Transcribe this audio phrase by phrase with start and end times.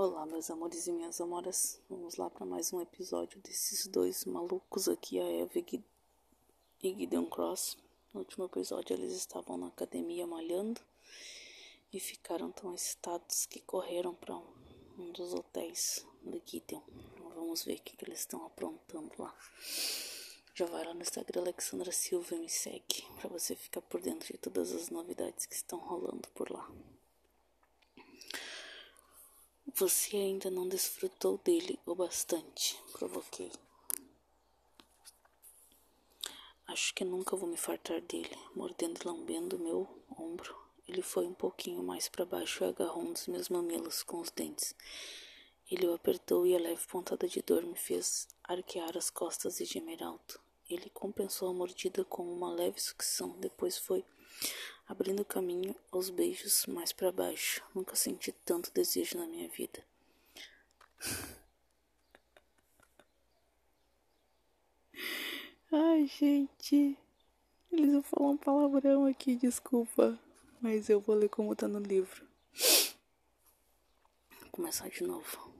[0.00, 1.80] Olá, meus amores e minhas amoras.
[1.90, 5.82] Vamos lá para mais um episódio desses dois malucos aqui, a Eva e
[6.80, 7.76] Gideon Cross.
[8.14, 10.80] No último episódio, eles estavam na academia malhando
[11.92, 16.80] e ficaram tão excitados que correram para um dos hotéis do Gideon.
[17.34, 19.36] Vamos ver o que, que eles estão aprontando lá.
[20.54, 24.32] Já vai lá no Instagram Alexandra Silva e me segue para você ficar por dentro
[24.32, 26.70] de todas as novidades que estão rolando por lá.
[29.74, 33.52] Você ainda não desfrutou dele o bastante, provoquei.
[36.66, 39.86] Acho que nunca vou me fartar dele, mordendo e lambendo meu
[40.18, 40.56] ombro.
[40.88, 44.30] Ele foi um pouquinho mais para baixo e agarrou um dos meus mamilos com os
[44.30, 44.74] dentes.
[45.70, 49.66] Ele o apertou e a leve pontada de dor me fez arquear as costas e
[49.66, 50.40] gemer alto.
[50.68, 54.02] Ele compensou a mordida com uma leve sucção, depois foi
[54.88, 57.62] abrindo caminho aos beijos mais para baixo.
[57.74, 59.84] Nunca senti tanto desejo na minha vida.
[65.70, 66.96] Ai, gente.
[67.70, 70.18] Eles vão falar um palavrão aqui, desculpa.
[70.60, 72.26] Mas eu vou ler como tá no livro.
[74.40, 75.52] Vou começar de novo.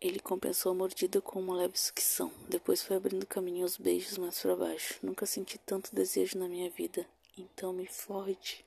[0.00, 2.30] Ele compensou a mordida com uma leve sucção.
[2.46, 4.98] Depois foi abrindo caminho aos beijos mais para baixo.
[5.02, 7.08] Nunca senti tanto desejo na minha vida.
[7.36, 8.64] Então me fode.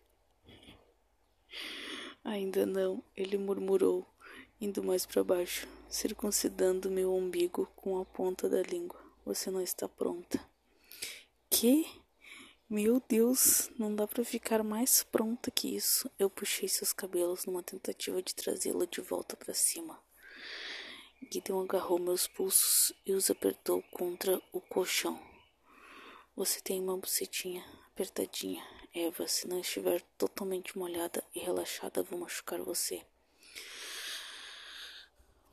[2.21, 4.05] Ainda não, ele murmurou,
[4.59, 8.99] indo mais para baixo, circuncidando meu umbigo com a ponta da língua.
[9.25, 10.45] Você não está pronta.
[11.49, 11.85] Que?
[12.69, 16.11] Meu Deus, não dá para ficar mais pronta que isso.
[16.19, 19.97] Eu puxei seus cabelos numa tentativa de trazê-la de volta para cima.
[21.31, 25.17] Gideon agarrou meus pulsos e os apertou contra o colchão.
[26.35, 27.63] Você tem uma bucetinha
[27.97, 29.27] apertadinha, Eva.
[29.27, 33.03] Se não estiver totalmente molhada e relaxada, vou machucar você.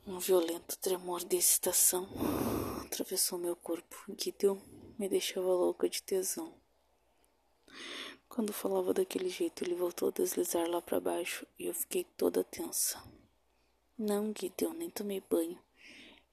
[0.05, 2.07] Um violento tremor de excitação
[2.85, 3.97] atravessou meu corpo.
[4.15, 4.59] Gideon
[4.99, 6.53] me deixava louca de tesão.
[8.29, 12.43] Quando falava daquele jeito, ele voltou a deslizar lá para baixo e eu fiquei toda
[12.43, 13.01] tensa.
[13.97, 15.59] Não, Gideon, nem tomei banho.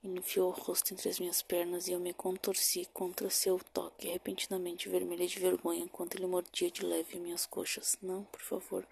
[0.05, 4.89] Enfiou o rosto entre as minhas pernas e eu me contorci contra seu toque, repentinamente
[4.89, 7.97] vermelha de vergonha, enquanto ele mordia de leve minhas coxas.
[8.01, 8.85] Não, por favor,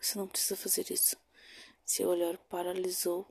[0.00, 1.16] você não precisa fazer isso.
[1.84, 3.24] Seu olhar paralisou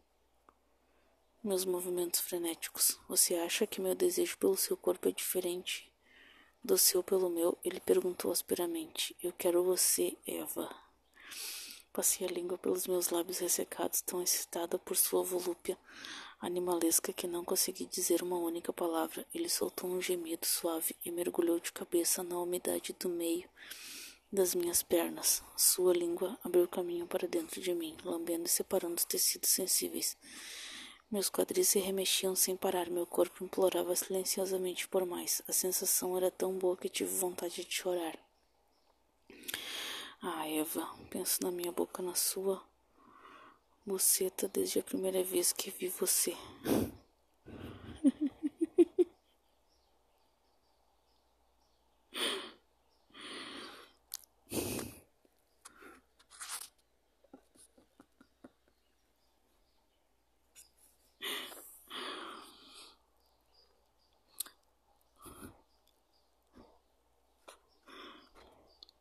[1.44, 2.97] meus movimentos frenéticos.
[3.09, 5.92] Você acha que meu desejo pelo seu corpo é diferente
[6.63, 7.58] do seu pelo meu?
[7.66, 9.13] Ele perguntou asperamente.
[9.22, 10.74] Eu quero você, Eva.
[11.92, 15.78] Passei a língua pelos meus lábios ressecados, tão excitada por sua volúpia
[16.46, 19.26] animalesca que não consegui dizer uma única palavra.
[19.34, 23.50] Ele soltou um gemido suave e mergulhou de cabeça na umidade do meio
[24.31, 25.42] das minhas pernas.
[25.56, 30.18] Sua língua abriu caminho para dentro de mim, lambendo e separando os tecidos sensíveis.
[31.09, 35.42] Meus quadris se remexiam sem parar, meu corpo implorava silenciosamente por mais.
[35.48, 38.18] A sensação era tão boa que tive vontade de chorar.
[40.22, 42.62] Ah, Eva, penso na minha boca na sua
[43.85, 46.33] Buceta desde a primeira vez que vi você.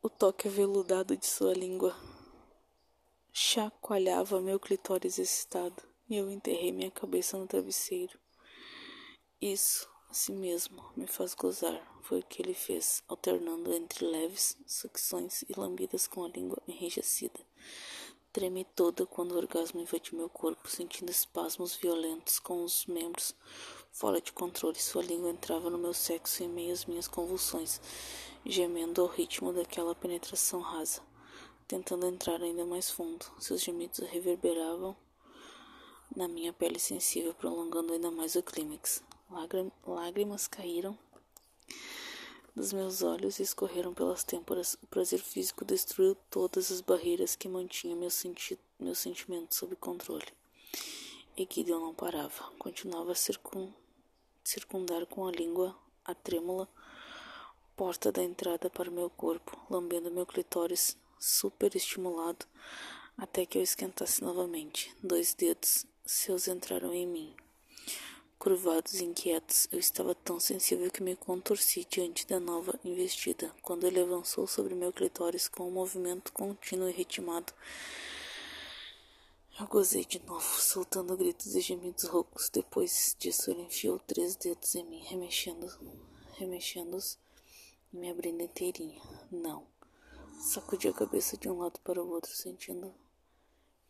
[0.01, 1.95] O toque aveludado de sua língua
[3.53, 8.17] chacoalhava meu clitóris excitado e eu enterrei minha cabeça no travesseiro.
[9.39, 15.43] Isso, assim mesmo, me faz gozar, foi o que ele fez, alternando entre leves sucções
[15.43, 17.39] e lambidas com a língua enrijecida.
[18.31, 23.35] Tremi toda quando o orgasmo invadiu meu corpo, sentindo espasmos violentos com os membros
[23.91, 24.79] fora de controle.
[24.79, 27.79] Sua língua entrava no meu sexo em meio às minhas convulsões,
[28.43, 31.12] gemendo ao ritmo daquela penetração rasa
[31.73, 33.25] tentando entrar ainda mais fundo.
[33.39, 34.95] Seus gemidos reverberavam
[36.15, 39.01] na minha pele sensível, prolongando ainda mais o clímax.
[39.83, 40.95] Lágrimas caíram
[42.55, 44.77] dos meus olhos e escorreram pelas têmporas.
[44.83, 50.27] O prazer físico destruiu todas as barreiras que mantinham meu, senti meu sentimento sob controle.
[51.35, 52.51] E Gideon não parava.
[52.59, 53.73] Continuava a circun
[54.43, 55.75] circundar com a língua
[56.05, 56.69] a trêmula
[57.75, 62.45] porta da entrada para o meu corpo, lambendo meu clitóris super estimulado
[63.17, 64.93] até que eu esquentasse novamente.
[65.01, 67.33] Dois dedos seus entraram em mim.
[68.37, 73.55] Curvados e inquietos, eu estava tão sensível que me contorci diante da nova investida.
[73.61, 77.53] Quando ele avançou sobre meu clitóris com um movimento contínuo e ritmado,
[79.59, 82.49] Eu gozei de novo, soltando gritos e gemidos roucos.
[82.49, 85.71] Depois disso, ele enfiou três dedos em mim, remexendo,
[86.33, 87.19] remexendo-os
[87.93, 88.99] e me abrindo inteirinha.
[89.31, 89.72] Não.
[90.39, 92.93] Sacudi a cabeça de um lado para o outro, sentindo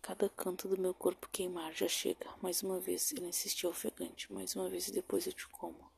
[0.01, 1.73] cada canto do meu corpo queimar.
[1.73, 2.29] Já chega.
[2.41, 4.31] Mais uma vez, ele insistiu ofegante.
[4.31, 5.91] Mais uma vez, e depois eu te como.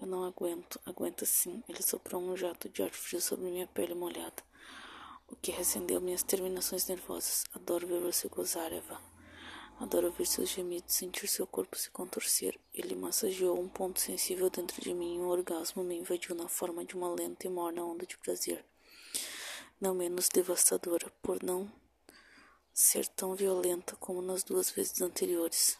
[0.00, 0.80] Eu não aguento.
[0.84, 1.62] Aguenta sim.
[1.68, 4.42] Ele soprou um jato de ar frio sobre minha pele molhada
[5.30, 7.44] o que recendeu minhas terminações nervosas.
[7.54, 9.00] Adoro ver você gozar, Eva.
[9.78, 12.58] Adoro ouvir seus gemidos, sentir seu corpo se contorcer.
[12.74, 16.84] Ele massageou um ponto sensível dentro de mim e um orgasmo me invadiu na forma
[16.84, 18.64] de uma lenta e morna onda de prazer.
[19.80, 21.72] Não menos devastadora, por não
[22.70, 25.78] ser tão violenta como nas duas vezes anteriores.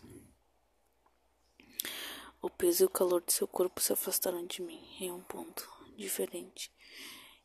[2.41, 5.69] O peso e o calor de seu corpo se afastaram de mim em um ponto
[5.99, 6.73] diferente.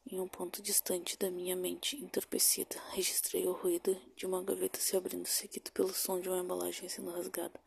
[0.09, 4.95] Em um ponto distante da minha mente entorpecida, registrei o ruído de uma gaveta se
[4.95, 7.59] abrindo, seguido pelo som de uma embalagem sendo rasgada.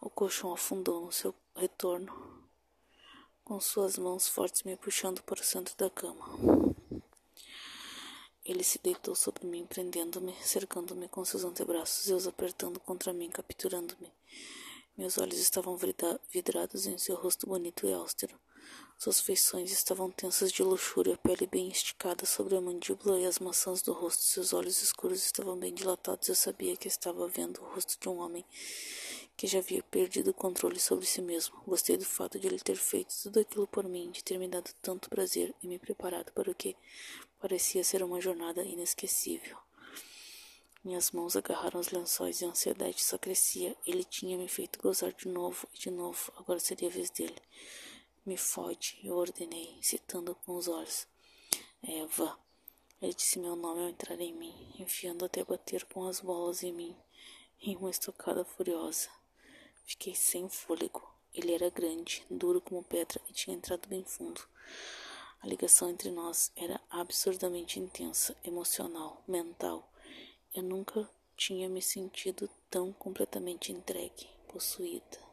[0.00, 2.48] O colchão afundou no seu retorno,
[3.44, 6.61] com suas mãos fortes me puxando para o centro da cama.
[8.44, 13.30] Ele se deitou sobre mim, prendendo-me, cercando-me com seus antebraços e os apertando contra mim,
[13.30, 14.12] capturando-me.
[14.96, 15.78] Meus olhos estavam
[16.28, 18.38] vidrados em seu rosto bonito e austero.
[18.98, 23.38] Suas feições estavam tensas de luxúria, a pele bem esticada sobre a mandíbula e as
[23.38, 24.22] maçãs do rosto.
[24.22, 26.28] Seus olhos escuros estavam bem dilatados.
[26.28, 28.44] Eu sabia que estava vendo o rosto de um homem
[29.36, 31.60] que já havia perdido o controle sobre si mesmo.
[31.66, 34.70] Gostei do fato de ele ter feito tudo aquilo por mim, de ter me dado
[34.80, 36.76] tanto prazer e me preparado para o que
[37.40, 39.56] parecia ser uma jornada inesquecível.
[40.84, 43.76] Minhas mãos agarraram os lençóis e a ansiedade só crescia.
[43.86, 46.32] Ele tinha me feito gozar de novo e de novo.
[46.36, 47.40] Agora seria a vez dele.
[48.26, 51.06] Me fode, eu ordenei, citando com os olhos.
[51.82, 52.36] Eva.
[53.00, 56.72] Ele disse meu nome ao entrar em mim, enfiando até bater com as bolas em
[56.72, 56.96] mim,
[57.60, 59.08] em uma estocada furiosa.
[59.84, 61.02] Fiquei sem fôlego.
[61.34, 64.40] Ele era grande, duro como pedra e tinha entrado bem fundo.
[65.40, 69.90] A ligação entre nós era absurdamente intensa, emocional, mental.
[70.54, 75.31] Eu nunca tinha me sentido tão completamente entregue, possuída.